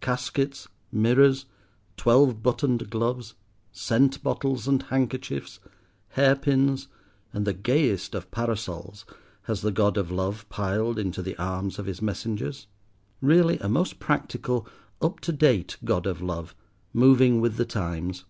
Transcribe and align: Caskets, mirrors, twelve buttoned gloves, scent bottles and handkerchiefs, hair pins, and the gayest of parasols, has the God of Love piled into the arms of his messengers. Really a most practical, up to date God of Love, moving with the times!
Caskets, 0.00 0.66
mirrors, 0.90 1.46
twelve 1.96 2.42
buttoned 2.42 2.90
gloves, 2.90 3.34
scent 3.70 4.20
bottles 4.20 4.66
and 4.66 4.82
handkerchiefs, 4.82 5.60
hair 6.08 6.34
pins, 6.34 6.88
and 7.32 7.46
the 7.46 7.52
gayest 7.52 8.12
of 8.12 8.32
parasols, 8.32 9.04
has 9.42 9.60
the 9.62 9.70
God 9.70 9.96
of 9.96 10.10
Love 10.10 10.44
piled 10.48 10.98
into 10.98 11.22
the 11.22 11.36
arms 11.38 11.78
of 11.78 11.86
his 11.86 12.02
messengers. 12.02 12.66
Really 13.20 13.60
a 13.60 13.68
most 13.68 14.00
practical, 14.00 14.66
up 15.00 15.20
to 15.20 15.30
date 15.32 15.76
God 15.84 16.04
of 16.04 16.20
Love, 16.20 16.56
moving 16.92 17.40
with 17.40 17.54
the 17.54 17.64
times! 17.64 18.24